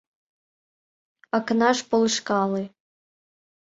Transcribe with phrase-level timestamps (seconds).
[1.37, 2.63] Акнаш, полышкале!